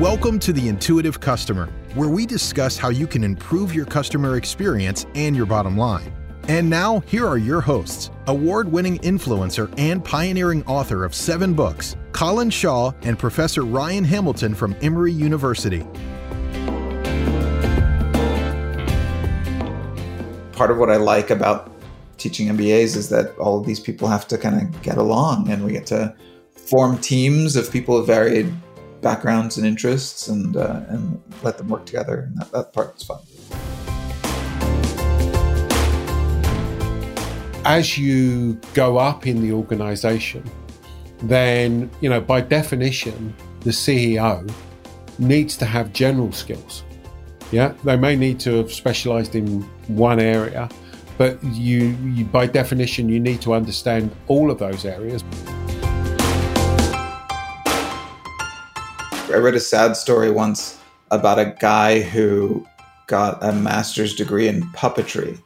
[0.00, 5.06] Welcome to the Intuitive Customer, where we discuss how you can improve your customer experience
[5.14, 6.12] and your bottom line.
[6.48, 11.96] And now, here are your hosts award winning influencer and pioneering author of seven books,
[12.12, 15.80] Colin Shaw and Professor Ryan Hamilton from Emory University.
[20.52, 21.72] Part of what I like about
[22.18, 25.64] teaching MBAs is that all of these people have to kind of get along and
[25.64, 26.14] we get to
[26.54, 28.52] form teams of people of varied
[29.00, 32.28] backgrounds and interests and, uh, and let them work together.
[32.28, 33.20] And that, that part is fun.
[37.64, 40.48] As you go up in the organization,
[41.18, 44.48] then, you know, by definition, the CEO
[45.18, 46.84] needs to have general skills.
[47.50, 50.68] Yeah, they may need to have specialized in one area,
[51.16, 55.24] but you, you, by definition you need to understand all of those areas
[59.30, 60.78] i read a sad story once
[61.10, 62.66] about a guy who
[63.06, 65.38] got a master's degree in puppetry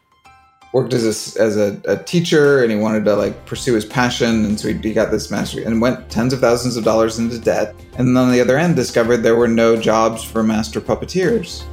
[0.72, 4.44] worked as a, as a, a teacher and he wanted to like pursue his passion
[4.44, 7.38] and so he, he got this mastery and went tens of thousands of dollars into
[7.38, 11.64] debt and then on the other end discovered there were no jobs for master puppeteers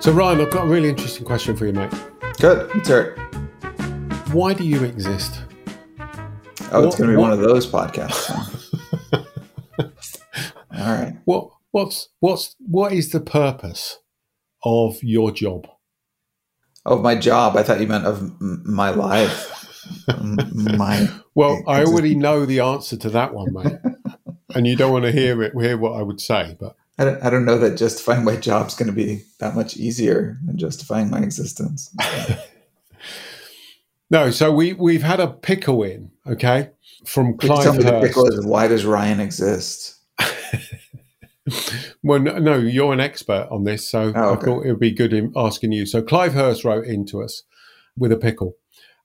[0.00, 1.92] So, Ryan, I've got a really interesting question for you, mate.
[2.38, 2.74] Good.
[2.74, 3.19] Let's hear it.
[4.32, 5.42] Why do you exist?
[6.70, 7.30] Oh, it's going to be what?
[7.30, 8.30] one of those podcasts.
[9.80, 9.88] All
[10.70, 11.16] right.
[11.24, 13.98] What what's what's what is the purpose
[14.64, 15.66] of your job?
[16.86, 17.56] Of my job?
[17.56, 19.66] I thought you meant of my life.
[20.54, 23.78] my well, I already know the answer to that one, mate.
[24.54, 27.24] and you don't want to hear it, hear what I would say, but I don't,
[27.24, 30.56] I don't know that justifying my job is going to be that much easier than
[30.56, 31.92] justifying my existence.
[34.10, 36.70] no, so we we've had a pickle in, okay,
[37.06, 37.62] from Clive.
[37.62, 39.96] Tell me the pickle is why does Ryan exist?
[42.02, 44.42] well, no, no, you're an expert on this, so oh, okay.
[44.42, 45.86] I thought it would be good in asking you.
[45.86, 47.44] So Clive Hearst wrote into us
[47.96, 48.56] with a pickle.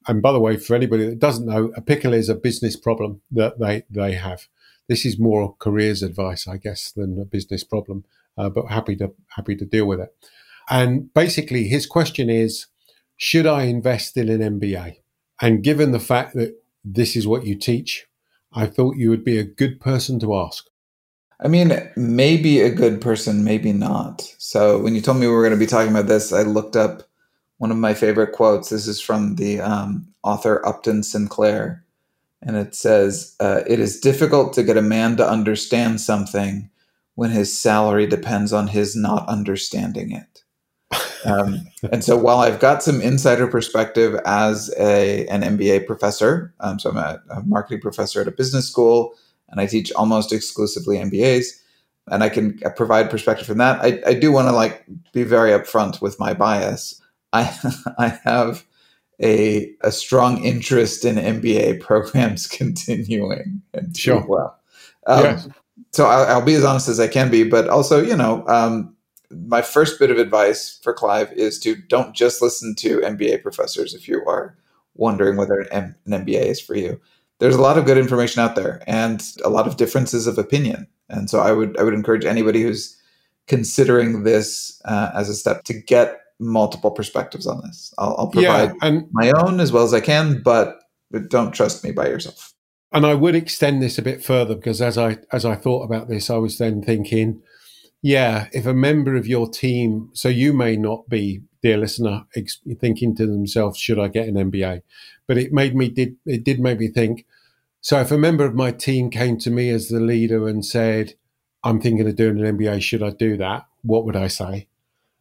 [0.08, 3.22] And by the way, for anybody that doesn't know, a pickle is a business problem
[3.32, 4.48] that they, they have
[4.88, 8.06] this is more careers advice, I guess, than a business problem.
[8.38, 10.10] Uh, but happy to happy to deal with it.
[10.70, 12.68] And basically, his question is:
[13.16, 14.98] Should I invest in an MBA?
[15.46, 18.08] And given the fact that this is what you teach,
[18.52, 20.66] I thought you would be a good person to ask.
[21.40, 24.24] I mean, maybe a good person, maybe not.
[24.40, 26.76] So when you told me we were going to be talking about this, I looked
[26.76, 27.04] up
[27.60, 28.70] one of my favorite quotes.
[28.70, 31.86] This is from the um, author Upton Sinclair
[32.42, 36.72] and it says, uh, It is difficult to get a man to understand something
[37.14, 40.44] when his salary depends on his not understanding it.
[41.26, 46.80] Um, and so while I've got some insider perspective as a, an MBA professor, um,
[46.80, 49.16] so I'm a, a, marketing professor at a business school,
[49.50, 51.48] and I teach almost exclusively MBAs,
[52.08, 53.82] and I can provide perspective from that.
[53.82, 57.02] I, I do want to like be very upfront with my bias.
[57.34, 57.44] I
[57.98, 58.66] I have
[59.22, 64.26] a a strong interest in MBA programs continuing and sure.
[64.28, 64.60] well.
[65.08, 65.42] Um, yeah.
[65.92, 68.95] So I'll, I'll, be as honest as I can be, but also, you know, um,
[69.32, 73.94] my first bit of advice for Clive is to don't just listen to MBA professors
[73.94, 74.58] if you are
[74.96, 77.00] wondering whether an, MBA is for you.
[77.40, 80.88] There's a lot of good information out there and a lot of differences of opinion,
[81.10, 83.00] and so I would I would encourage anybody who's
[83.48, 87.94] considering this uh, as a step to get multiple perspectives on this.
[87.98, 90.80] I'll, I'll provide yeah, and, my own as well as I can, but
[91.30, 92.54] don't trust me by yourself.
[92.92, 96.08] And I would extend this a bit further because as I as I thought about
[96.08, 97.42] this, I was then thinking,
[98.06, 102.62] yeah, if a member of your team, so you may not be, dear listener, ex-
[102.80, 104.84] thinking to themselves, should I get an MBA?
[105.26, 107.26] But it made me did it did make me think.
[107.82, 111.16] So if a member of my team came to me as the leader and said,
[111.64, 113.66] I'm thinking of doing an MBA, should I do that?
[113.82, 114.68] What would I say?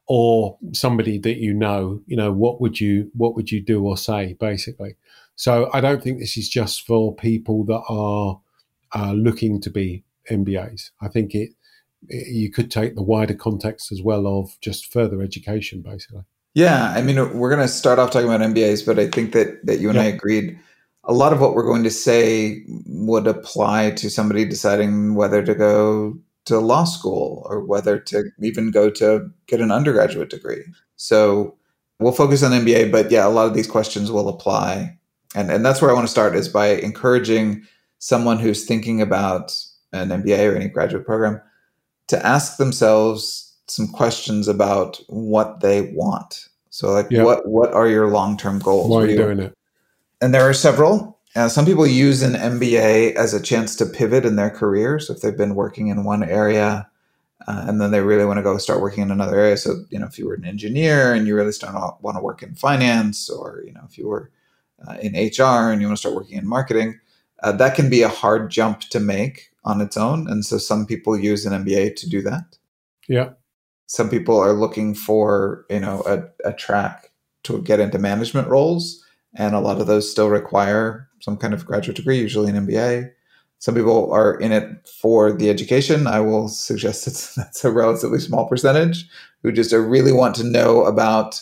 [0.07, 3.97] or somebody that you know, you know, what would you what would you do or
[3.97, 4.97] say, basically?
[5.37, 8.41] So I don't think this is just for people that are
[8.95, 10.91] uh, looking to be MBAs.
[11.01, 11.55] I think it, it,
[12.09, 16.23] you could take the wider context as well of just further education, basically.
[16.55, 19.65] Yeah, I mean, we're going to start off talking about MBAs, but I think that
[19.67, 20.03] that you and yeah.
[20.03, 20.59] I agreed.
[21.07, 25.55] A lot of what we're going to say would apply to somebody deciding whether to
[25.55, 26.17] go
[26.47, 30.65] to law school or whether to even go to get an undergraduate degree.
[30.97, 31.57] So
[31.99, 34.97] we'll focus on MBA, but yeah, a lot of these questions will apply.
[35.35, 37.67] And, and that's where I want to start is by encouraging
[37.99, 39.59] someone who's thinking about
[39.93, 41.41] an MBA or any graduate program
[42.09, 46.49] to ask themselves some questions about what they want.
[46.71, 47.23] So like yeah.
[47.23, 48.91] what what are your long-term goals?
[48.91, 49.57] Why are you doing it?
[50.21, 51.19] and there are several.
[51.37, 55.21] Uh, some people use an MBA as a chance to pivot in their careers if
[55.21, 56.89] they've been working in one area
[57.47, 59.57] uh, and then they really want to go start working in another area.
[59.57, 62.43] So, you know, if you were an engineer and you really start want to work
[62.43, 64.31] in finance, or you know, if you were
[64.87, 66.99] uh, in HR and you want to start working in marketing,
[67.43, 70.29] uh, that can be a hard jump to make on its own.
[70.29, 72.59] And so, some people use an MBA to do that.
[73.09, 73.31] Yeah.
[73.87, 77.11] Some people are looking for you know a, a track
[77.45, 81.67] to get into management roles, and a lot of those still require some kind of
[81.67, 83.11] graduate degree, usually an MBA.
[83.59, 86.07] Some people are in it for the education.
[86.07, 89.09] I will suggest that that's a relatively small percentage
[89.43, 91.41] who just really want to know about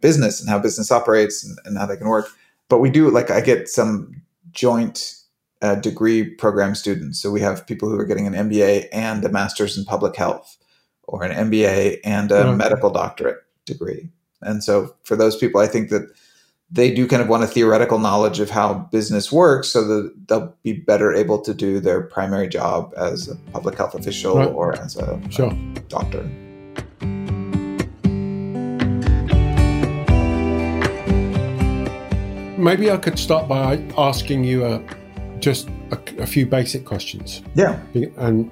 [0.00, 2.28] business and how business operates and, and how they can work.
[2.68, 4.22] But we do like I get some
[4.52, 5.14] joint
[5.62, 7.20] uh, degree program students.
[7.20, 10.56] So we have people who are getting an MBA and a master's in public health,
[11.04, 14.10] or an MBA and a medical doctorate degree.
[14.42, 16.08] And so for those people, I think that
[16.70, 20.54] they do kind of want a theoretical knowledge of how business works so that they'll
[20.62, 24.48] be better able to do their primary job as a public health official right.
[24.48, 25.50] or as a, sure.
[25.50, 26.22] a doctor.
[32.58, 34.82] Maybe I could start by asking you a,
[35.40, 37.42] just a, a few basic questions.
[37.54, 37.80] Yeah.
[38.16, 38.50] And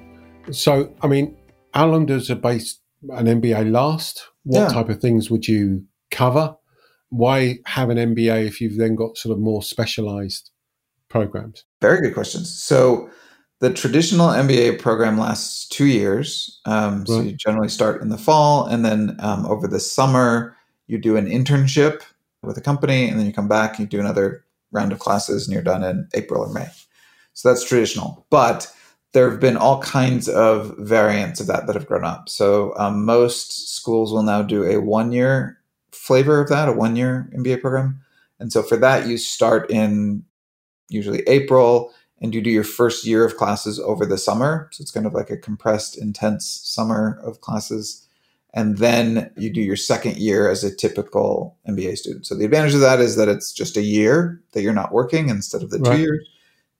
[0.51, 1.35] so, I mean,
[1.73, 2.79] how long does a base
[3.09, 4.27] an MBA last?
[4.43, 4.67] What yeah.
[4.69, 6.55] type of things would you cover?
[7.09, 10.51] why have an MBA if you've then got sort of more specialized
[11.09, 11.63] programs?
[11.81, 12.53] Very good questions.
[12.53, 13.09] So
[13.59, 16.59] the traditional MBA program lasts two years.
[16.65, 17.07] Um, right.
[17.07, 20.55] So you generally start in the fall, and then um, over the summer
[20.87, 22.01] you do an internship
[22.43, 25.47] with a company, and then you come back and you do another round of classes,
[25.47, 26.67] and you're done in April or May.
[27.33, 28.73] So that's traditional, but
[29.13, 32.29] there have been all kinds of variants of that that have grown up.
[32.29, 35.59] So um, most schools will now do a one year
[35.91, 38.01] flavor of that, a one year MBA program.
[38.39, 40.23] And so for that, you start in
[40.89, 41.91] usually April
[42.21, 44.69] and you do your first year of classes over the summer.
[44.71, 48.06] So it's kind of like a compressed, intense summer of classes.
[48.57, 52.25] And then you do your second year as a typical MBA student.
[52.25, 55.29] So the advantage of that is that it's just a year that you're not working
[55.29, 55.95] instead of the right.
[55.95, 56.27] two years.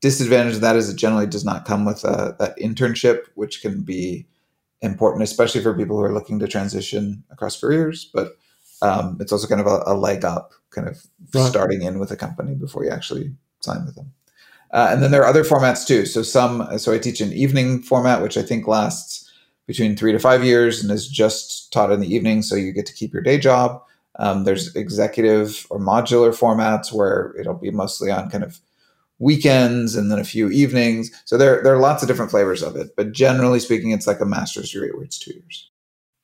[0.02, 3.62] Disadvantage of that is it generally does not come with a, uh, that internship, which
[3.62, 4.26] can be
[4.82, 8.10] important, especially for people who are looking to transition across careers.
[8.12, 8.40] But
[8.82, 11.46] um, it's also kind of a, a leg up, kind of right.
[11.48, 14.12] starting in with a company before you actually sign with them.
[14.72, 16.08] Uh, and then there are other formats too.
[16.08, 19.27] So some, so I teach an evening format, which I think lasts
[19.68, 22.86] between three to five years and is just taught in the evening, so you get
[22.86, 23.82] to keep your day job.
[24.20, 28.60] Um, there's executive or modular formats where it'll be mostly on kind of
[29.20, 31.12] weekends and then a few evenings.
[31.26, 34.20] So there, there are lots of different flavors of it, but generally speaking, it's like
[34.20, 35.70] a master's degree where it's two years.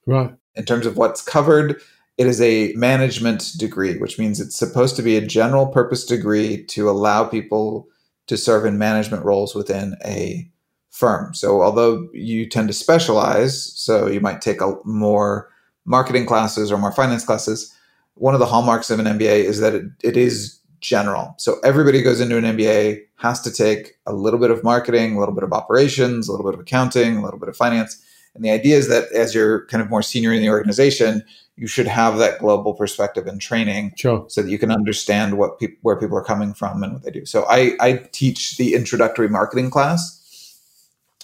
[0.05, 0.33] Right.
[0.55, 1.81] In terms of what's covered,
[2.17, 6.63] it is a management degree, which means it's supposed to be a general purpose degree
[6.65, 7.87] to allow people
[8.27, 10.49] to serve in management roles within a
[10.93, 11.33] firm.
[11.33, 15.49] So, although you tend to specialize, so you might take a more
[15.85, 17.73] marketing classes or more finance classes,
[18.13, 21.33] one of the hallmarks of an MBA is that it, it is general.
[21.39, 25.19] So, everybody goes into an MBA has to take a little bit of marketing, a
[25.19, 28.01] little bit of operations, a little bit of accounting, a little bit of finance.
[28.35, 31.23] And the idea is that as you're kind of more senior in the organization,
[31.55, 34.25] you should have that global perspective and training sure.
[34.27, 37.11] so that you can understand what pe- where people are coming from and what they
[37.11, 37.25] do.
[37.25, 40.19] So I, I teach the introductory marketing class,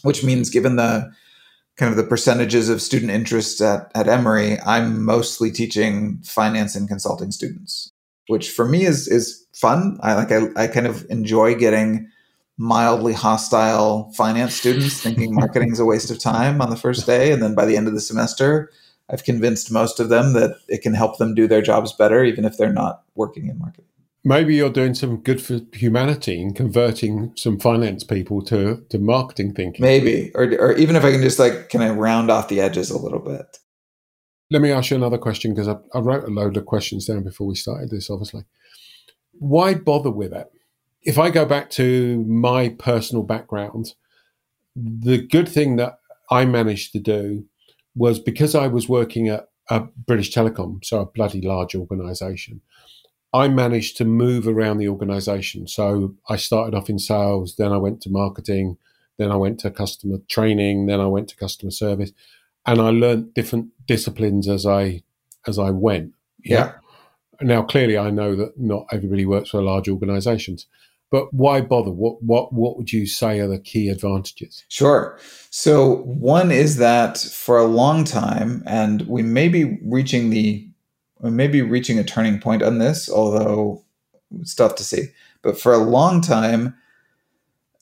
[0.04, 1.12] which means given the
[1.78, 6.88] kind of the percentages of student interest at, at Emory, I'm mostly teaching finance and
[6.88, 7.92] consulting students,
[8.28, 9.98] which for me is is fun.
[10.02, 12.10] I like I, I kind of enjoy getting
[12.58, 17.32] mildly hostile finance students thinking marketing is a waste of time on the first day
[17.32, 18.70] and then by the end of the semester
[19.10, 22.46] I've convinced most of them that it can help them do their jobs better, even
[22.46, 23.89] if they're not working in marketing.
[24.30, 29.56] Maybe you're doing some good for humanity and converting some finance people to, to marketing
[29.56, 29.82] thinking.
[29.82, 32.92] Maybe, or, or even if I can just like kind of round off the edges
[32.92, 33.58] a little bit.
[34.52, 37.24] Let me ask you another question because I, I wrote a load of questions down
[37.24, 38.44] before we started this, obviously.
[39.32, 40.52] Why bother with it?
[41.02, 43.96] If I go back to my personal background,
[44.76, 47.46] the good thing that I managed to do
[47.96, 52.62] was because I was working at a British Telecom, so a bloody large organisation.
[53.34, 55.68] I managed to move around the organisation.
[55.68, 58.78] So I started off in sales, then I went to marketing,
[59.18, 62.12] then I went to customer training, then I went to customer service,
[62.66, 65.04] and I learned different disciplines as I
[65.48, 66.14] as I went.
[66.44, 66.58] Yeah.
[66.58, 66.74] yeah.
[67.42, 70.66] Now, clearly, I know that not everybody works for large organisations,
[71.12, 71.92] but why bother?
[71.92, 74.66] What what what would you say are the key advantages?
[74.70, 75.18] Sure.
[75.50, 80.69] So one is that for a long time, and we may be reaching the
[81.20, 83.84] we may be reaching a turning point on this, although
[84.40, 85.06] it's tough to see.
[85.42, 86.76] But for a long time,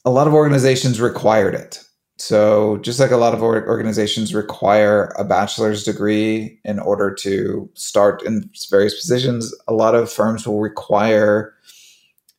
[0.06, 1.84] a lot of organizations required it.
[2.20, 8.24] So, just like a lot of organizations require a bachelor's degree in order to start
[8.24, 11.54] in various positions, a lot of firms will require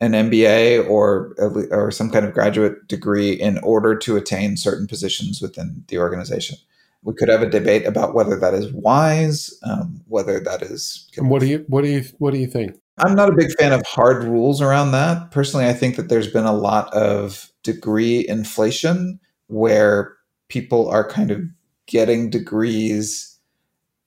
[0.00, 1.34] an MBA or
[1.70, 6.58] or some kind of graduate degree in order to attain certain positions within the organization.
[7.02, 11.08] We could have a debate about whether that is wise, um, whether that is.
[11.16, 12.76] And what do you what do you what do you think?
[12.98, 15.30] I'm not a big fan of hard rules around that.
[15.30, 20.16] Personally, I think that there's been a lot of degree inflation where
[20.48, 21.42] people are kind of
[21.86, 23.38] getting degrees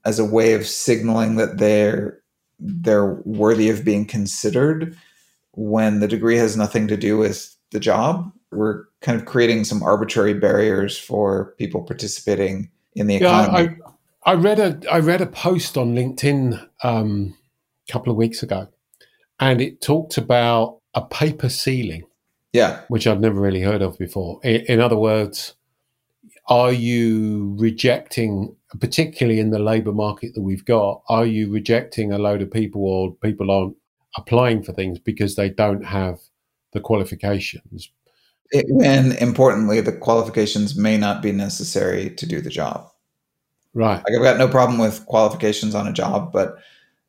[0.04, 2.20] as a way of signaling that they're
[2.60, 4.96] they're worthy of being considered
[5.54, 9.82] when the degree has nothing to do with the job we're kind of creating some
[9.82, 13.92] arbitrary barriers for people participating in the economy yeah,
[14.26, 17.38] I, I read a i read a post on linkedin um,
[17.88, 18.68] a couple of weeks ago
[19.40, 22.06] and it talked about a paper ceiling
[22.54, 22.82] yeah.
[22.90, 24.40] Which I'd never really heard of before.
[24.44, 25.56] In, in other words,
[26.48, 32.18] are you rejecting, particularly in the labour market that we've got, are you rejecting a
[32.18, 33.78] load of people or people aren't
[34.18, 36.20] applying for things because they don't have
[36.74, 37.92] the qualifications?
[38.52, 42.90] It, when importantly, the qualifications may not be necessary to do the job.
[43.74, 43.98] Right.
[43.98, 46.58] Like I've got no problem with qualifications on a job, but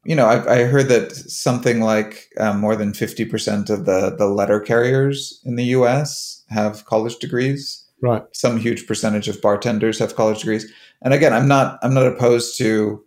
[0.05, 4.15] you know, I, I heard that something like um, more than fifty percent of the
[4.17, 6.43] the letter carriers in the U.S.
[6.49, 7.85] have college degrees.
[8.01, 8.23] Right.
[8.33, 10.71] Some huge percentage of bartenders have college degrees.
[11.03, 13.05] And again, I'm not I'm not opposed to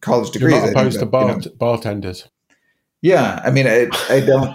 [0.00, 0.54] college degrees.
[0.54, 2.28] You're not opposed to bar- you know, bartenders.
[3.02, 4.54] Yeah, I mean, I, I don't,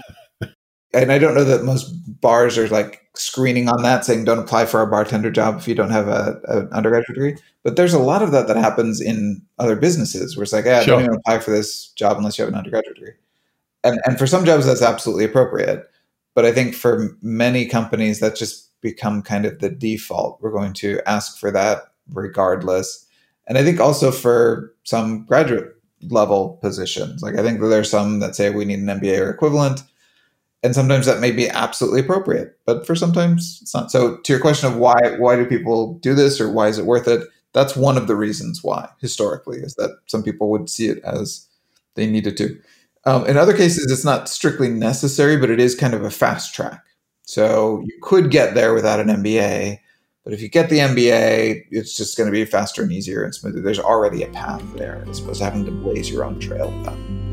[0.95, 4.65] and I don't know that most bars are like screening on that, saying don't apply
[4.65, 7.35] for a bartender job if you don't have a, an undergraduate degree.
[7.63, 10.81] But there's a lot of that that happens in other businesses where it's like, yeah,
[10.81, 10.95] sure.
[10.95, 13.13] don't even apply for this job unless you have an undergraduate degree.
[13.83, 15.89] And and for some jobs that's absolutely appropriate.
[16.33, 20.39] But I think for many companies that just become kind of the default.
[20.41, 23.05] We're going to ask for that regardless.
[23.47, 25.75] And I think also for some graduate
[26.07, 29.31] level positions, like I think that there's some that say we need an MBA or
[29.31, 29.81] equivalent
[30.65, 33.91] and sometimes that may be absolutely appropriate but for sometimes it's not.
[33.91, 36.85] So to your question of why why do people do this or why is it
[36.85, 40.87] worth it that's one of the reasons why historically is that some people would see
[40.87, 41.47] it as
[41.93, 42.59] they needed to.
[43.05, 46.55] Um, in other cases it's not strictly necessary but it is kind of a fast
[46.55, 46.83] track.
[47.21, 49.79] So you could get there without an mba
[50.23, 53.35] but if you get the mba it's just going to be faster and easier and
[53.35, 53.61] smoother.
[53.61, 56.85] There's already a path there as opposed to having to blaze your own trail with
[56.85, 57.24] that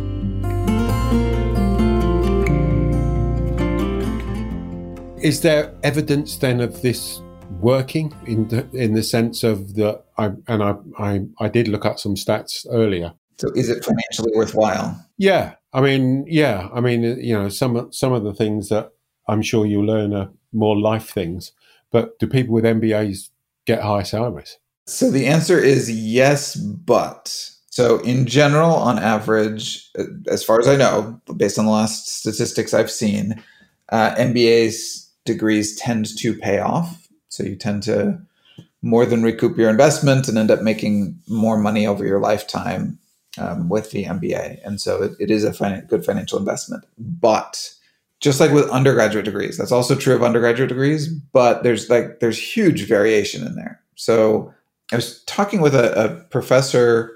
[5.23, 7.23] Is there evidence then of this
[7.61, 11.85] working in the in the sense of the I and I I, I did look
[11.85, 13.15] at some stats earlier.
[13.39, 15.05] So is it financially worthwhile?
[15.19, 18.93] Yeah, I mean, yeah, I mean, you know, some some of the things that
[19.29, 21.53] I'm sure you learn are more life things.
[21.91, 23.31] But do people with MBAs
[23.65, 24.59] get high salaries?
[24.87, 27.29] So the answer is yes, but
[27.71, 29.89] so in general, on average,
[30.29, 33.43] as far as I know, based on the last statistics I've seen,
[33.91, 37.09] uh, MBAs degrees tend to pay off.
[37.29, 38.21] So you tend to
[38.83, 42.99] more than recoup your investment and end up making more money over your lifetime
[43.39, 44.61] um, with the MBA.
[44.65, 46.85] And so it, it is a fin- good financial investment.
[46.99, 47.73] But
[48.21, 52.39] just like with undergraduate degrees, that's also true of undergraduate degrees, but there's like there's
[52.39, 53.81] huge variation in there.
[53.97, 54.53] So
[54.93, 57.13] I was talking with a, a professor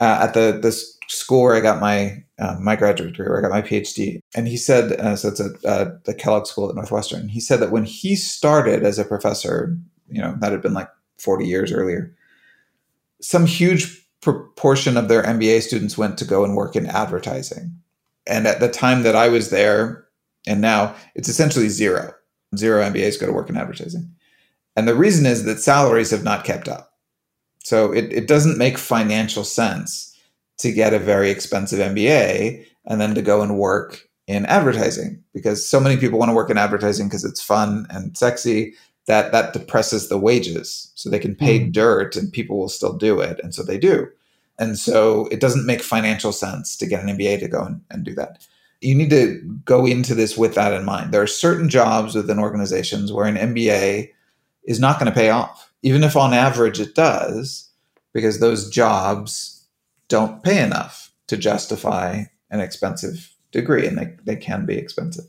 [0.00, 3.42] uh, at the this school where I got my uh, my graduate degree, where I
[3.42, 6.74] got my PhD, and he said, uh, so it's at uh, the Kellogg School at
[6.74, 7.28] Northwestern.
[7.28, 9.76] He said that when he started as a professor,
[10.08, 10.88] you know, that had been like
[11.18, 12.14] forty years earlier,
[13.20, 17.74] some huge proportion of their MBA students went to go and work in advertising,
[18.26, 20.06] and at the time that I was there,
[20.46, 22.14] and now it's essentially zero.
[22.56, 24.10] Zero MBAs go to work in advertising,
[24.76, 26.89] and the reason is that salaries have not kept up.
[27.60, 30.16] So it, it doesn't make financial sense
[30.58, 35.66] to get a very expensive MBA and then to go and work in advertising because
[35.66, 38.74] so many people want to work in advertising because it's fun and sexy
[39.06, 40.92] that that depresses the wages.
[40.94, 41.72] So they can pay mm.
[41.72, 44.06] dirt and people will still do it and so they do.
[44.58, 48.04] And so it doesn't make financial sense to get an mba to go and, and
[48.04, 48.46] do that.
[48.80, 51.12] You need to go into this with that in mind.
[51.12, 54.10] There are certain jobs within organizations where an mba
[54.64, 57.68] is not going to pay off even if on average it does
[58.12, 59.66] because those jobs
[60.08, 65.24] don't pay enough to justify an expensive degree, and they, they can be expensive.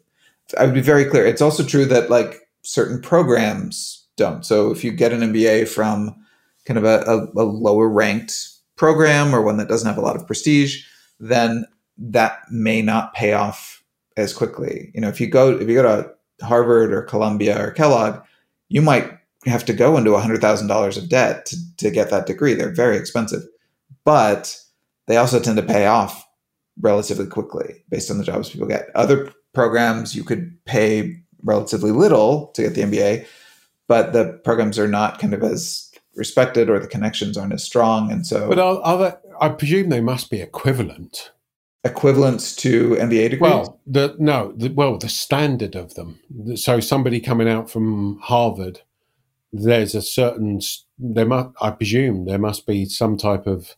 [0.57, 1.25] I would be very clear.
[1.25, 4.45] It's also true that like certain programs don't.
[4.45, 6.15] So if you get an MBA from
[6.65, 10.15] kind of a, a, a lower ranked program or one that doesn't have a lot
[10.15, 10.83] of prestige,
[11.19, 11.65] then
[11.97, 13.83] that may not pay off
[14.17, 14.91] as quickly.
[14.93, 18.21] You know, if you go if you go to Harvard or Columbia or Kellogg,
[18.69, 19.09] you might
[19.45, 22.53] have to go into $100,000 of debt to, to get that degree.
[22.53, 23.43] They're very expensive,
[24.03, 24.57] but
[25.07, 26.27] they also tend to pay off
[26.79, 28.89] relatively quickly based on the jobs people get.
[28.95, 33.25] Other programs, you could pay relatively little to get the MBA,
[33.87, 38.11] but the programs are not kind of as respected or the connections aren't as strong.
[38.11, 41.31] And so, But are, are they, I presume they must be equivalent.
[41.83, 43.41] equivalents to MBA degrees.
[43.41, 46.19] Well, the no, the, well, the standard of them.
[46.55, 48.81] So somebody coming out from Harvard,
[49.53, 50.61] there's a certain
[50.97, 53.75] there must I presume there must be some type of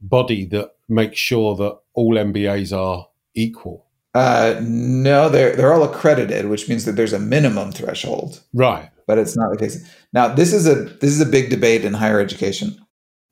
[0.00, 3.86] body that makes sure that all MBAs are equal.
[4.14, 8.88] Uh, no, they're they're all accredited, which means that there's a minimum threshold, Right.
[9.06, 9.84] but it's not the case.
[10.12, 12.76] Now, this is a this is a big debate in higher education.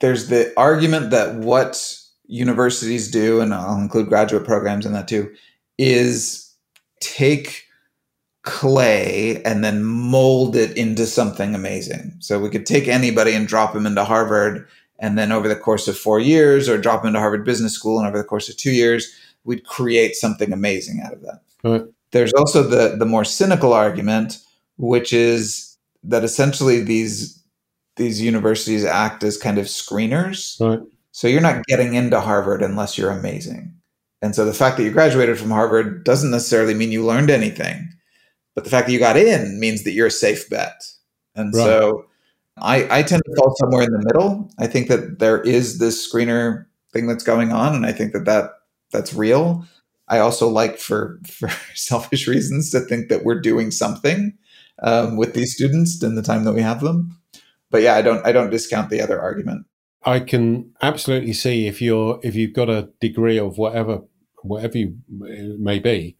[0.00, 1.96] There's the argument that what
[2.26, 5.32] universities do, and I'll include graduate programs in that too,
[5.78, 6.54] is
[7.00, 7.63] take
[8.44, 12.14] clay and then mold it into something amazing.
[12.20, 15.88] So we could take anybody and drop them into Harvard, and then over the course
[15.88, 18.56] of four years, or drop them into Harvard Business School, and over the course of
[18.56, 19.12] two years,
[19.44, 21.40] we'd create something amazing out of that.
[21.62, 21.82] Right.
[22.12, 24.38] There's also the the more cynical argument,
[24.76, 27.42] which is that essentially these
[27.96, 30.60] these universities act as kind of screeners.
[30.60, 30.86] Right.
[31.12, 33.72] So you're not getting into Harvard unless you're amazing.
[34.20, 37.93] And so the fact that you graduated from Harvard doesn't necessarily mean you learned anything.
[38.54, 40.82] But the fact that you got in means that you're a safe bet.
[41.34, 41.62] And Right.
[41.62, 42.06] so
[42.58, 44.50] I, I tend to fall somewhere in the middle.
[44.58, 48.24] I think that there is this screener thing that's going on, and I think that,
[48.26, 48.50] that
[48.92, 49.66] that's real.
[50.06, 54.34] I also like, for for selfish reasons, to think that we're doing something
[54.82, 57.18] um, with these students in the time that we have them.
[57.70, 59.66] But yeah, I don't I don't discount the other argument.
[60.04, 64.02] I can absolutely see if you're if you've got a degree of whatever
[64.42, 66.16] whatever you it may be,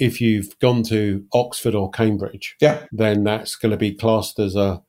[0.00, 2.86] if you've gone to Oxford or Cambridge, Yeah.
[2.90, 4.82] then that's going to be classed as a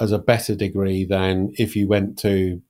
[0.00, 2.62] as a better degree than if you went to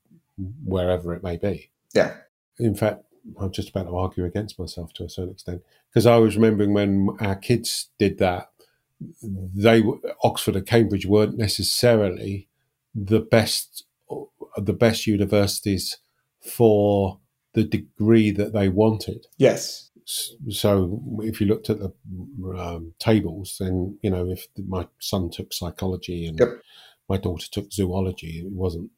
[0.64, 1.70] wherever it may be.
[1.94, 2.14] Yeah.
[2.59, 3.05] In fact,
[3.38, 6.72] I'm just about to argue against myself to a certain extent because I was remembering
[6.72, 8.50] when our kids did that,
[9.22, 9.83] they
[10.24, 12.48] Oxford and Cambridge weren't necessarily
[12.94, 13.85] the best
[14.57, 15.98] the best universities
[16.40, 17.20] for
[17.53, 19.26] the degree that they wanted.
[19.37, 19.89] Yes.
[20.48, 21.92] So if you looked at the
[22.58, 26.48] um, tables, then you know if my son took psychology and Yep.
[27.08, 28.90] my daughter took zoology, it wasn't.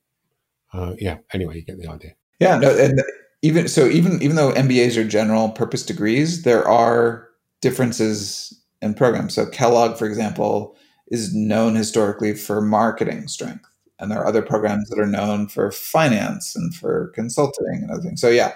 [0.72, 1.18] Uh, yeah.
[1.32, 2.12] Anyway, you get the idea.
[2.40, 3.02] Yeah, no, and
[3.42, 7.28] even so, even even though MBAs are general purpose degrees, there are
[7.60, 9.34] differences in programs.
[9.34, 10.76] So Kellogg, for example,
[11.08, 13.66] is known historically for marketing strength,
[13.98, 18.02] and there are other programs that are known for finance and for consulting and other
[18.02, 18.20] things.
[18.20, 18.54] So yeah,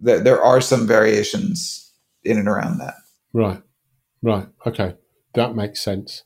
[0.00, 1.85] there, there are some variations
[2.26, 2.94] in and around that.
[3.32, 3.62] Right.
[4.22, 4.46] Right.
[4.66, 4.94] Okay.
[5.34, 6.24] That makes sense.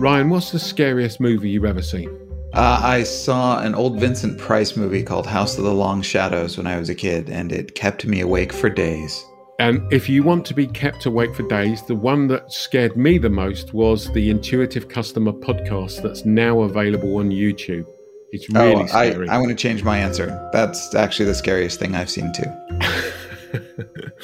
[0.00, 2.08] Ryan, what's the scariest movie you've ever seen?
[2.54, 6.66] Uh, I saw an old Vincent Price movie called House of the Long Shadows when
[6.66, 9.24] I was a kid, and it kept me awake for days.
[9.60, 13.18] And if you want to be kept awake for days, the one that scared me
[13.18, 17.86] the most was the Intuitive Customer podcast that's now available on YouTube.
[18.32, 19.34] It's oh, really oh, I.
[19.34, 20.48] I want to change my answer.
[20.52, 22.44] That's actually the scariest thing I've seen too.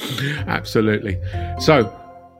[0.46, 1.18] Absolutely.
[1.60, 1.92] So,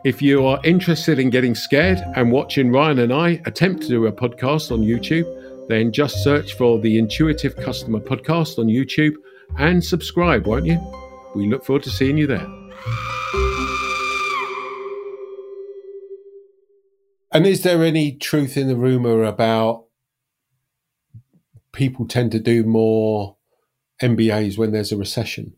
[0.05, 4.07] if you are interested in getting scared and watching Ryan and I attempt to do
[4.07, 5.26] a podcast on YouTube,
[5.68, 9.14] then just search for the Intuitive Customer Podcast on YouTube
[9.59, 10.79] and subscribe, won't you?
[11.35, 12.46] We look forward to seeing you there.
[17.33, 19.86] And is there any truth in the rumor about
[21.76, 23.36] people tend to do more
[24.02, 25.54] MBAs when there's a recession?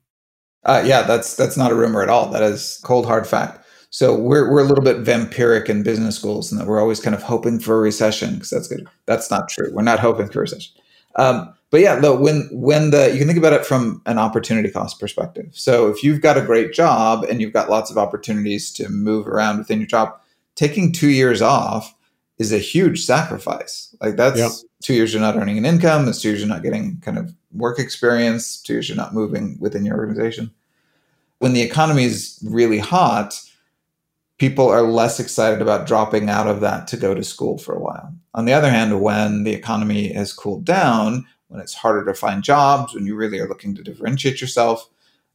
[0.65, 2.29] Uh, yeah, that's that's not a rumor at all.
[2.31, 3.65] That is cold hard fact.
[3.91, 7.15] So we're we're a little bit vampiric in business schools, and that we're always kind
[7.15, 8.87] of hoping for a recession because that's good.
[9.07, 9.71] That's not true.
[9.73, 10.75] We're not hoping for a recession.
[11.17, 14.71] Um, but yeah, no, when when the you can think about it from an opportunity
[14.71, 15.47] cost perspective.
[15.53, 19.27] So if you've got a great job and you've got lots of opportunities to move
[19.27, 20.19] around within your job,
[20.55, 21.95] taking two years off
[22.39, 23.95] is a huge sacrifice.
[24.01, 24.51] Like that's Yep.
[24.83, 26.07] two years you're not earning an income.
[26.07, 28.61] That's two years you're not getting kind of work experience.
[28.61, 30.51] Two years you're not moving within your organization.
[31.39, 33.41] When the economy is really hot,
[34.39, 37.81] people are less excited about dropping out of that to go to school for a
[37.81, 38.13] while.
[38.35, 42.43] On the other hand, when the economy has cooled down, when it's harder to find
[42.43, 44.89] jobs, when you really are looking to differentiate yourself,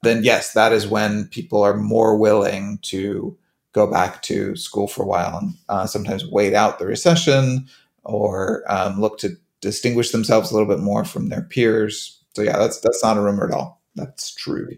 [0.04, 3.38] then yes, that is when people are more willing to
[3.74, 7.68] go back to school for a while and uh, sometimes wait out the recession
[8.04, 9.30] or um, look to
[9.62, 12.22] distinguish themselves a little bit more from their peers.
[12.36, 13.82] So yeah, that's that's not a rumor at all.
[13.96, 14.70] That's true.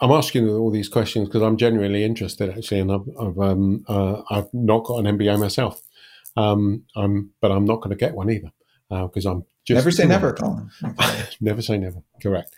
[0.00, 4.22] I'm asking all these questions because I'm genuinely interested, actually, and I've I've, um, uh,
[4.30, 5.82] I've not got an MBA myself.
[6.36, 8.50] Um, I'm, but I'm not going to get one either
[8.88, 10.70] because uh, I'm just never say never, Colin.
[11.40, 12.02] never say never.
[12.22, 12.54] Correct.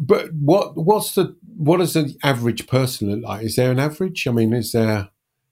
[0.00, 3.44] But, what what's the what does the average person look like?
[3.44, 4.26] Is there an average?
[4.26, 5.08] I mean, is there?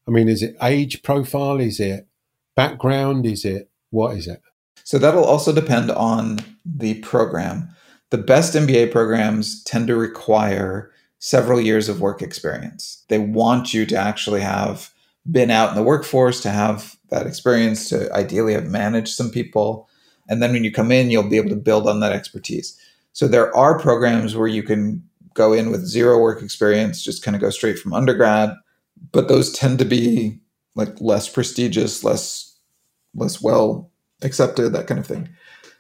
[0.06, 1.60] I mean, is it age profile?
[1.60, 2.06] Is it
[2.54, 3.26] background?
[3.26, 4.42] Is it what is it?
[4.84, 7.68] So that'll also depend on the program.
[8.10, 13.02] The best MBA programs tend to require several years of work experience.
[13.08, 14.92] They want you to actually have
[15.30, 19.88] been out in the workforce, to have that experience, to ideally have managed some people.
[20.28, 22.78] And then when you come in, you'll be able to build on that expertise.
[23.14, 25.02] So there are programs where you can
[25.34, 28.54] go in with zero work experience, just kind of go straight from undergrad,
[29.12, 30.38] but those tend to be
[30.74, 32.56] like less prestigious, less
[33.14, 33.90] less well
[34.22, 35.28] accepted, that kind of thing.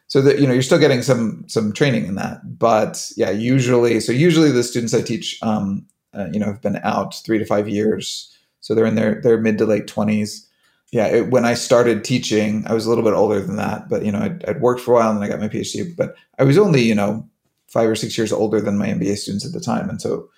[0.06, 3.98] So that you know you're still getting some some training in that, but yeah, usually
[4.00, 7.44] so usually the students I teach, um, uh, you know, have been out three to
[7.44, 10.48] five years, so they're in their their mid to late twenties.
[10.92, 14.04] Yeah, it, when I started teaching, I was a little bit older than that, but
[14.04, 15.96] you know, I'd, I'd worked for a while and then I got my PhD.
[15.96, 17.28] But I was only you know
[17.68, 20.28] five or six years older than my MBA students at the time, and so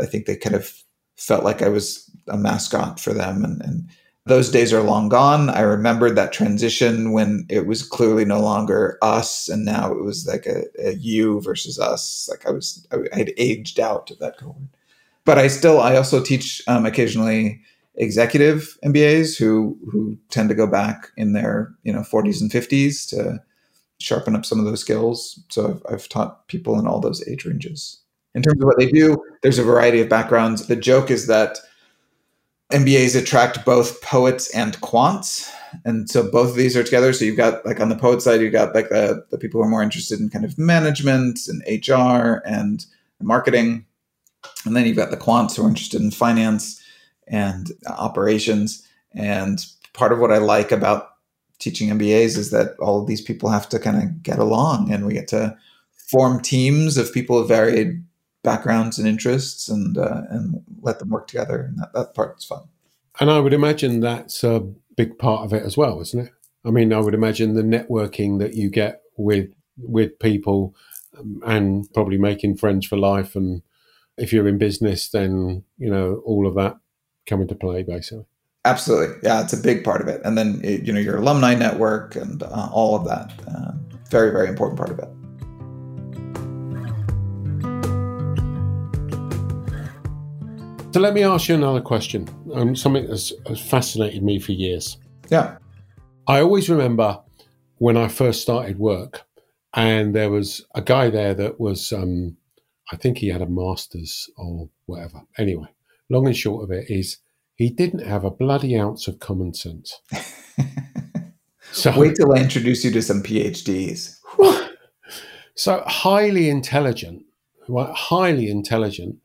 [0.00, 0.72] I think they kind of
[1.16, 3.88] felt like I was a mascot for them, and, and
[4.26, 5.50] those days are long gone.
[5.50, 10.26] I remembered that transition when it was clearly no longer us, and now it was
[10.26, 12.26] like a, a you versus us.
[12.30, 14.62] Like I was, I had aged out of that cohort.
[15.26, 17.60] But I still, I also teach um, occasionally
[17.96, 23.08] executive MBAs who who tend to go back in their you know 40s and 50s
[23.10, 23.42] to
[23.98, 25.40] sharpen up some of those skills.
[25.50, 28.00] So I've, I've taught people in all those age ranges.
[28.34, 30.66] In terms of what they do, there's a variety of backgrounds.
[30.66, 31.58] The joke is that
[32.72, 35.48] MBAs attract both poets and quants.
[35.84, 37.12] And so both of these are together.
[37.12, 39.66] So you've got like on the poet side, you've got like the, the people who
[39.66, 42.84] are more interested in kind of management and HR and
[43.22, 43.86] marketing.
[44.64, 46.82] And then you've got the quants who are interested in finance
[47.28, 48.86] and operations.
[49.12, 51.10] And part of what I like about
[51.58, 55.06] teaching MBAs is that all of these people have to kind of get along and
[55.06, 55.56] we get to
[56.08, 58.04] form teams of people of varied
[58.42, 61.62] backgrounds and interests and uh, and let them work together.
[61.62, 62.64] And that, that part's fun.
[63.20, 64.60] And I would imagine that's a
[64.96, 66.32] big part of it as well, isn't it?
[66.64, 70.74] I mean, I would imagine the networking that you get with with people
[71.18, 73.34] um, and probably making friends for life.
[73.34, 73.62] And
[74.16, 76.76] if you're in business, then you know all of that
[77.26, 78.26] come into play basically.
[78.64, 80.20] Absolutely, yeah, it's a big part of it.
[80.24, 83.72] And then you know your alumni network and uh, all of that, uh,
[84.10, 85.08] very very important part of it.
[90.94, 92.28] So let me ask you another question.
[92.54, 94.96] Um, something that's, has fascinated me for years.
[95.28, 95.56] Yeah.
[96.28, 97.20] I always remember
[97.78, 99.22] when I first started work,
[99.74, 102.36] and there was a guy there that was, um,
[102.92, 105.22] I think he had a master's or whatever.
[105.36, 105.66] Anyway,
[106.10, 107.18] long and short of it is
[107.54, 110.00] he didn't have a bloody ounce of common sense.
[111.72, 114.18] so wait till I introduce you to some PhDs.
[115.54, 117.24] so highly intelligent.
[117.68, 119.16] Highly intelligent,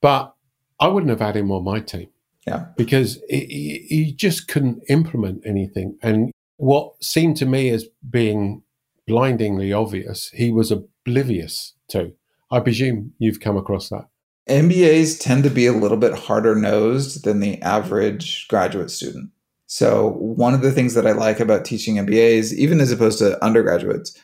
[0.00, 0.34] but
[0.80, 2.08] I wouldn't have had him on my team.
[2.46, 2.66] Yeah.
[2.76, 5.98] Because he, he just couldn't implement anything.
[6.02, 8.62] And what seemed to me as being
[9.06, 12.12] blindingly obvious, he was oblivious to.
[12.50, 14.08] I presume you've come across that.
[14.48, 19.30] MBAs tend to be a little bit harder nosed than the average graduate student.
[19.66, 23.42] So, one of the things that I like about teaching MBAs, even as opposed to
[23.44, 24.16] undergraduates,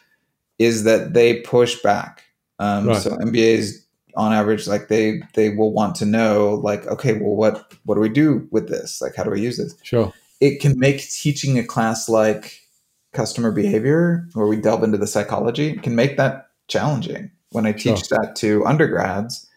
[0.58, 2.22] is that they push back.
[2.60, 3.02] Um, right.
[3.02, 3.82] So, MBAs
[4.14, 8.00] on average like they they will want to know like okay well what what do
[8.00, 11.58] we do with this like how do we use this sure it can make teaching
[11.58, 12.60] a class like
[13.12, 18.06] customer behavior where we delve into the psychology can make that challenging when i teach
[18.06, 18.18] sure.
[18.18, 19.48] that to undergrads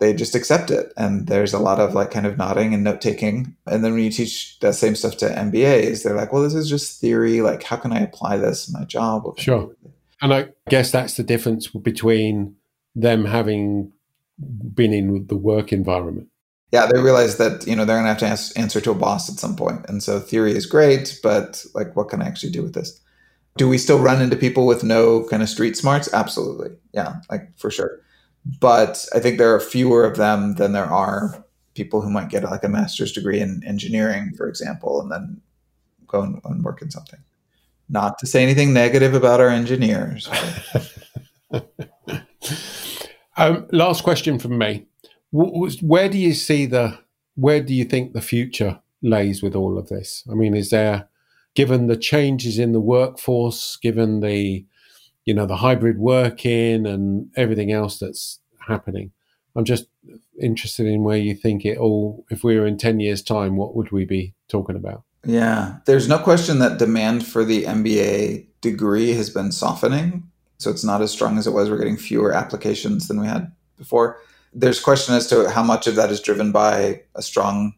[0.00, 3.00] they just accept it and there's a lot of like kind of nodding and note
[3.00, 6.54] taking and then when you teach that same stuff to mbas they're like well this
[6.54, 9.74] is just theory like how can i apply this in my job sure
[10.22, 12.54] and i guess that's the difference between
[12.94, 13.92] them having
[14.38, 16.28] been in the work environment.
[16.70, 19.30] Yeah, they realize that you know they're going to have to answer to a boss
[19.30, 22.62] at some point, and so theory is great, but like, what can I actually do
[22.62, 23.00] with this?
[23.56, 26.12] Do we still run into people with no kind of street smarts?
[26.12, 28.00] Absolutely, yeah, like for sure.
[28.60, 32.44] But I think there are fewer of them than there are people who might get
[32.44, 35.40] like a master's degree in engineering, for example, and then
[36.06, 37.20] go and, and work in something.
[37.88, 40.28] Not to say anything negative about our engineers.
[43.38, 44.86] Um, last question from me:
[45.30, 46.98] Where do you see the?
[47.36, 50.24] Where do you think the future lays with all of this?
[50.28, 51.08] I mean, is there,
[51.54, 54.66] given the changes in the workforce, given the,
[55.24, 59.12] you know, the hybrid working and everything else that's happening?
[59.56, 59.86] I'm just
[60.40, 62.24] interested in where you think it all.
[62.30, 65.02] If we were in ten years' time, what would we be talking about?
[65.24, 70.30] Yeah, there's no question that demand for the MBA degree has been softening.
[70.58, 71.70] So it's not as strong as it was.
[71.70, 74.20] We're getting fewer applications than we had before.
[74.52, 77.74] There's question as to how much of that is driven by a strong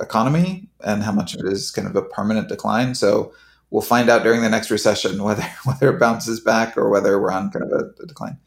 [0.00, 2.94] economy and how much of it is kind of a permanent decline.
[2.94, 3.32] So
[3.72, 7.32] we'll find out during the next recession whether whether it bounces back or whether we're
[7.32, 8.38] on kind of a, a decline.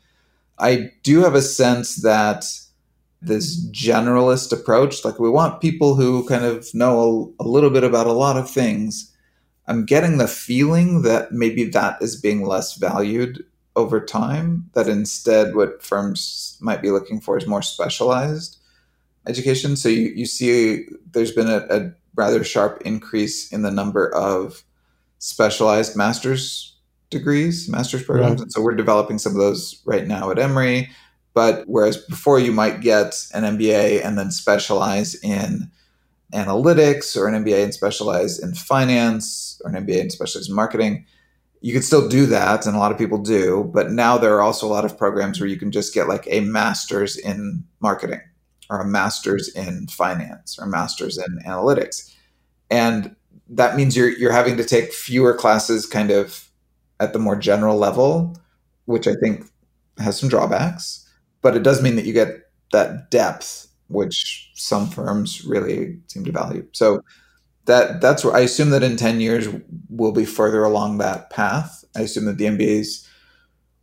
[0.58, 2.46] I do have a sense that
[3.22, 7.84] this generalist approach, like we want people who kind of know a, a little bit
[7.84, 9.12] about a lot of things.
[9.68, 13.44] I'm getting the feeling that maybe that is being less valued
[13.76, 18.58] over time, that instead what firms might be looking for is more specialized
[19.28, 19.76] education.
[19.76, 24.64] So you, you see there's been a, a rather sharp increase in the number of
[25.26, 26.78] specialized master's
[27.10, 28.34] degrees, master's programs.
[28.34, 28.42] Right.
[28.42, 30.88] And so we're developing some of those right now at Emory.
[31.34, 35.72] But whereas before you might get an MBA and then specialize in
[36.32, 41.06] analytics or an MBA and specialize in finance or an MBA and specialize in marketing,
[41.60, 42.68] you could still do that.
[42.68, 43.70] And a lot of people do.
[43.74, 46.28] But now there are also a lot of programs where you can just get like
[46.30, 48.22] a master's in marketing
[48.70, 52.14] or a master's in finance or a master's in analytics.
[52.70, 53.16] And
[53.50, 56.50] that means you're you're having to take fewer classes kind of
[57.00, 58.36] at the more general level,
[58.86, 59.46] which I think
[59.98, 61.06] has some drawbacks
[61.46, 66.32] but it does mean that you get that depth, which some firms really seem to
[66.32, 66.68] value.
[66.72, 67.02] So
[67.66, 69.48] that that's where I assume that in ten years
[69.88, 71.86] we'll be further along that path.
[71.96, 73.08] I assume that the MBAs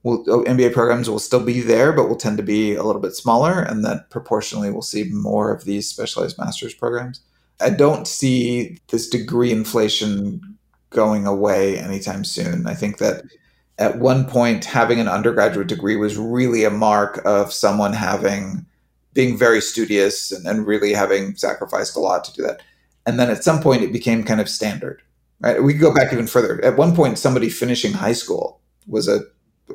[0.03, 3.01] will oh, MBA programs will still be there, but will tend to be a little
[3.01, 7.21] bit smaller, and that proportionally we'll see more of these specialized master's programs.
[7.61, 10.41] I don't see this degree inflation
[10.91, 12.67] going away anytime soon.
[12.67, 13.25] I think that
[13.79, 18.67] at one point having an undergraduate degree was really a mark of someone having
[19.15, 22.63] being very studious and, and, really having sacrificed a lot to do that.
[23.05, 25.03] And then at some point it became kind of standard
[25.43, 25.63] right?
[25.63, 26.65] We could go back even further.
[26.65, 29.21] At one point somebody finishing high school was a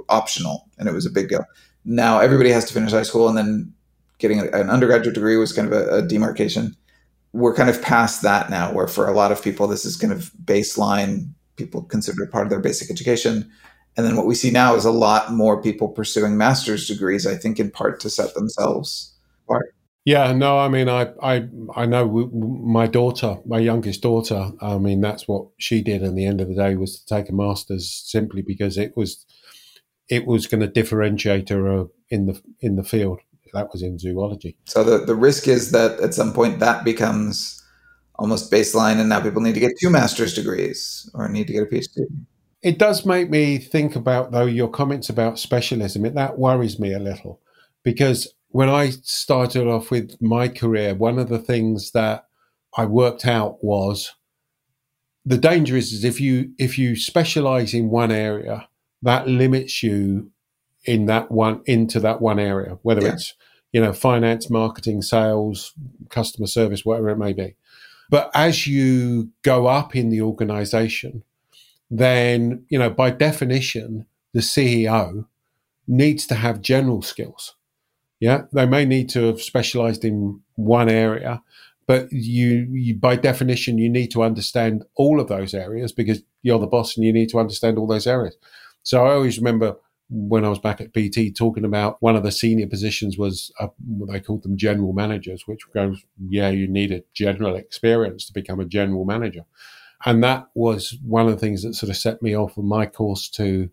[0.09, 1.45] optional and it was a big deal.
[1.85, 3.73] Now everybody has to finish high school and then
[4.17, 6.75] getting an undergraduate degree was kind of a, a demarcation
[7.37, 10.13] we're kind of past that now where for a lot of people this is kind
[10.13, 13.49] of baseline people consider it part of their basic education
[13.97, 17.35] and then what we see now is a lot more people pursuing master's degrees, I
[17.35, 19.73] think, in part to set themselves apart.
[20.05, 24.51] Yeah, no, I mean, I, I, I know my daughter, my youngest daughter.
[24.61, 26.03] I mean, that's what she did.
[26.03, 29.25] And the end of the day was to take a master's simply because it was,
[30.09, 33.19] it was going to differentiate her uh, in the in the field.
[33.53, 34.57] That was in zoology.
[34.65, 37.63] So the the risk is that at some point that becomes
[38.15, 41.63] almost baseline, and now people need to get two master's degrees or need to get
[41.63, 42.05] a PhD.
[42.63, 46.05] It does make me think about, though, your comments about specialism.
[46.05, 47.39] It, that worries me a little
[47.83, 52.25] because when I started off with my career, one of the things that
[52.75, 54.13] I worked out was
[55.25, 58.67] the danger is, is if you if you specialize in one area,
[59.01, 60.31] that limits you
[60.87, 63.13] in that one into that one area, whether yeah.
[63.13, 63.33] it's
[63.71, 65.73] you know finance, marketing, sales,
[66.09, 67.55] customer service, whatever it may be.
[68.09, 71.23] But as you go up in the organization,
[71.89, 75.25] then, you know, by definition, the CEO
[75.87, 77.55] needs to have general skills.
[78.19, 81.43] Yeah, they may need to have specialized in one area,
[81.85, 86.59] but you, you, by definition, you need to understand all of those areas because you're
[86.59, 88.35] the boss and you need to understand all those areas.
[88.81, 89.75] So I always remember
[90.09, 93.67] when I was back at BT talking about one of the senior positions was uh,
[94.07, 98.59] they called them general managers, which goes, yeah, you need a general experience to become
[98.59, 99.45] a general manager.
[100.05, 102.85] And that was one of the things that sort of set me off on my
[102.85, 103.69] course to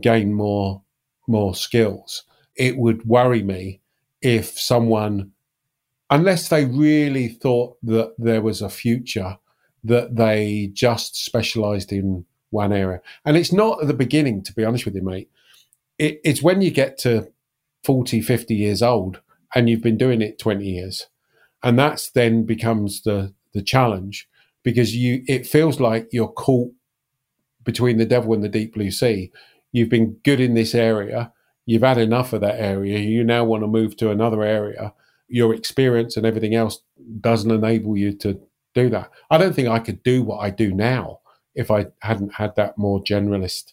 [0.00, 0.82] gain more
[1.26, 2.24] more skills.
[2.56, 3.80] It would worry me
[4.20, 5.32] if someone,
[6.10, 9.38] unless they really thought that there was a future,
[9.82, 13.00] that they just specialized in one area.
[13.26, 15.28] And it's not at the beginning, to be honest with you, mate.
[15.98, 17.30] It, it's when you get to
[17.84, 19.20] 40, 50 years old
[19.54, 21.08] and you've been doing it 20 years.
[21.62, 24.28] And that's then becomes the, the challenge
[24.62, 26.72] because you it feels like you're caught
[27.62, 29.30] between the devil and the deep blue sea.
[29.72, 31.32] You've been good in this area,
[31.66, 34.94] you've had enough of that area, you now want to move to another area.
[35.28, 36.80] Your experience and everything else
[37.20, 38.40] doesn't enable you to
[38.74, 39.10] do that.
[39.30, 41.20] I don't think I could do what I do now
[41.54, 43.72] if I hadn't had that more generalist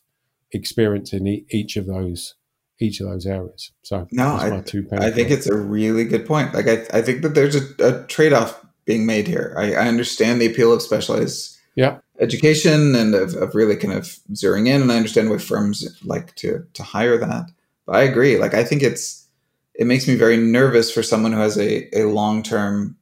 [0.51, 2.35] experience in each of those
[2.79, 3.71] each of those areas.
[3.83, 6.53] So no, I, I think it's a really good point.
[6.53, 9.53] Like I, I think that there's a, a trade off being made here.
[9.55, 11.99] I, I understand the appeal of specialized yeah.
[12.19, 16.35] education and of, of really kind of zeroing in, and I understand why firms like
[16.37, 17.51] to to hire that.
[17.85, 18.37] But I agree.
[18.37, 19.27] Like I think it's
[19.75, 22.97] it makes me very nervous for someone who has a, a long term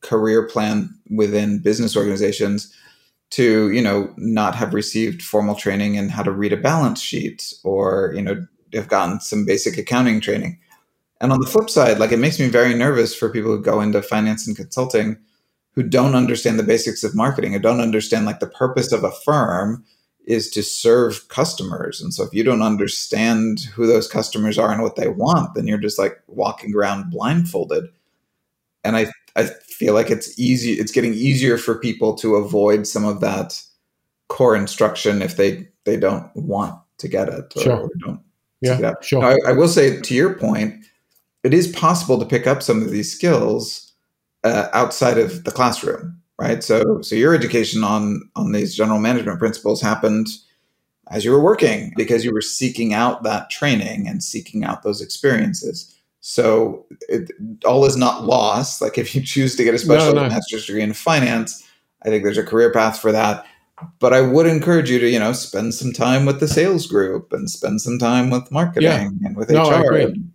[0.00, 2.74] career plan within business organizations
[3.30, 7.54] to you know not have received formal training in how to read a balance sheet
[7.64, 10.58] or you know have gotten some basic accounting training.
[11.20, 13.80] And on the flip side like it makes me very nervous for people who go
[13.80, 15.16] into finance and consulting
[15.72, 19.12] who don't understand the basics of marketing and don't understand like the purpose of a
[19.12, 19.84] firm
[20.26, 22.00] is to serve customers.
[22.00, 25.66] And so if you don't understand who those customers are and what they want then
[25.66, 27.84] you're just like walking around blindfolded.
[28.82, 30.72] And i I feel like it's easy.
[30.72, 33.60] It's getting easier for people to avoid some of that
[34.28, 37.80] core instruction if they they don't want to get it or, Sure.
[37.80, 38.20] or don't.
[38.60, 39.22] Yeah, it sure.
[39.22, 40.84] Now, I, I will say to your point,
[41.44, 43.92] it is possible to pick up some of these skills
[44.44, 46.62] uh, outside of the classroom, right?
[46.62, 50.28] So so your education on on these general management principles happened
[51.10, 55.00] as you were working because you were seeking out that training and seeking out those
[55.00, 55.96] experiences.
[56.20, 57.30] So it,
[57.64, 58.80] all is not lost.
[58.82, 60.28] Like if you choose to get a special No, no.
[60.28, 61.66] master's degree in finance,
[62.04, 63.46] I think there's a career path for that.
[63.98, 67.32] But I would encourage you to, you know, spend some time with the sales group
[67.32, 69.08] and spend some time with marketing Yeah.
[69.24, 69.74] and with No, HR.
[69.74, 70.02] I agree.
[70.04, 70.30] And-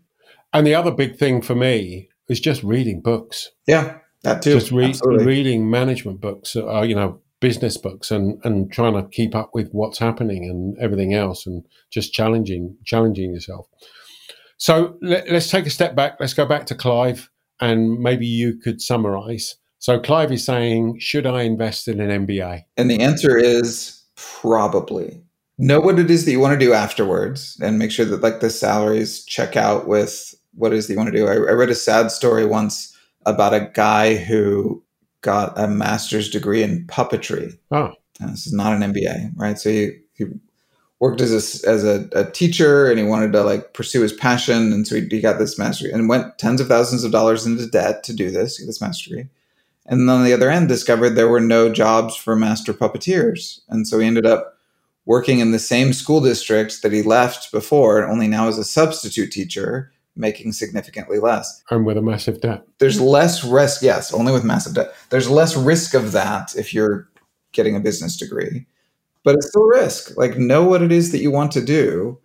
[0.54, 3.52] And the other big thing for me is just reading books.
[3.68, 4.54] yeah, that too.
[4.54, 9.36] just re- reading management books, uh, you know, business books, and and trying to keep
[9.36, 13.68] up with what's happening and everything else, and just challenging challenging yourself.
[14.58, 16.18] So let, let's take a step back.
[16.20, 19.56] Let's go back to Clive, and maybe you could summarize.
[19.80, 22.64] So Clive is saying, should I invest in an MBA?
[22.78, 25.22] And the answer is probably.
[25.58, 28.40] Know what it is that you want to do afterwards and make sure that like
[28.40, 31.28] the salaries check out with what it is that you want to do.
[31.28, 34.84] I, I read a sad story once about a guy who
[35.22, 37.58] got a master's degree in puppetry.
[37.72, 37.94] Oh.
[38.20, 39.58] And this is not an MBA, right?
[39.58, 40.26] So he, he
[41.06, 44.74] worked as a, as a, a teacher and he wanted to like pursue his passion.
[44.74, 47.68] And so he, he got this mastery and went tens of thousands of dollars into
[47.68, 49.30] debt to do this, get this master degree.
[49.86, 53.60] And on the other end, discovered there were no jobs for master puppeteers.
[53.70, 54.58] And so he ended up
[55.06, 58.64] working in the same school district that he left before, and only now as a
[58.64, 61.62] substitute teacher, making significantly less.
[61.70, 62.66] And with a massive debt.
[62.80, 64.96] There's less risk, yes, only with massive debt.
[65.12, 67.08] There's less risk of that if you're
[67.52, 68.66] getting a business degree,
[69.26, 70.16] but it's still risk.
[70.16, 72.18] Like, know what it is that you want to do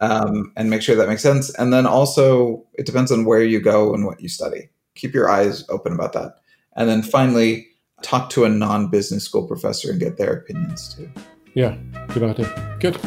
[0.00, 1.54] um, and make sure that makes sense.
[1.54, 4.68] And then also, it depends on where you go and what you study.
[4.96, 6.34] Keep your eyes open about that.
[6.76, 7.68] And then finally,
[8.02, 11.08] talk to a non business school professor and get their opinions too.
[11.54, 11.76] Yeah,
[12.08, 12.76] good idea.
[12.80, 12.98] Good.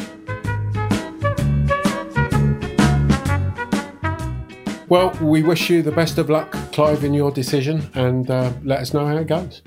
[4.88, 8.80] Well, we wish you the best of luck, Clive, in your decision, and uh, let
[8.80, 9.62] us know how it goes.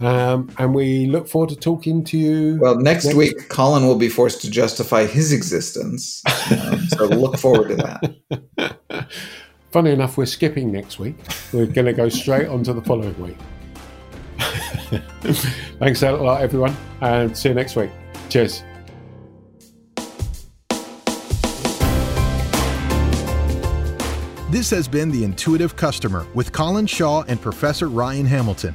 [0.00, 2.58] Um, and we look forward to talking to you.
[2.60, 6.22] Well, next, Next- week, Colin will be forced to justify his existence.
[6.50, 9.08] Um, so look forward to that.
[9.70, 11.16] Funny enough, we're skipping next week.
[11.52, 13.36] We're going to go straight on to the following week.
[15.78, 17.90] Thanks a lot, everyone, and see you next week.
[18.30, 18.64] Cheers.
[24.50, 28.74] This has been The Intuitive Customer with Colin Shaw and Professor Ryan Hamilton.